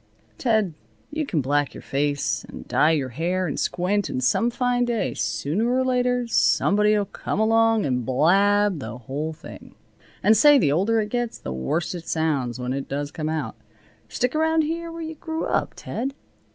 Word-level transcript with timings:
Ted, 0.39 0.73
you 1.11 1.27
can 1.27 1.41
black 1.41 1.75
your 1.75 1.81
face, 1.83 2.43
and 2.45 2.67
dye 2.67 2.89
your 2.89 3.09
hair, 3.09 3.45
and 3.45 3.59
squint, 3.59 4.09
and 4.09 4.23
some 4.23 4.49
fine 4.49 4.83
day, 4.83 5.13
sooner 5.13 5.69
or 5.71 5.85
later, 5.85 6.25
somebody'll 6.25 7.05
come 7.05 7.39
along 7.39 7.85
and 7.85 8.03
blab 8.03 8.79
the 8.79 8.97
whole 8.97 9.31
thing. 9.31 9.75
And 10.23 10.35
say, 10.35 10.57
the 10.57 10.71
older 10.71 10.99
it 11.01 11.09
gets 11.09 11.37
the 11.37 11.53
worse 11.53 11.93
it 11.93 12.07
sounds, 12.07 12.57
when 12.59 12.73
it 12.73 12.89
does 12.89 13.11
come 13.11 13.29
out. 13.29 13.55
Stick 14.09 14.33
around 14.33 14.61
here 14.63 14.91
where 14.91 15.03
you 15.03 15.13
grew 15.13 15.45
up, 15.45 15.73
Ted." 15.75 16.15